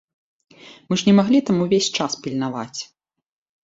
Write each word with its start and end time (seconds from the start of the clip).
Мы 0.87 0.99
ж 1.03 1.09
не 1.11 1.15
маглі 1.21 1.43
там 1.51 1.57
увесь 1.69 1.93
час 2.01 2.19
пільнаваць! 2.27 2.79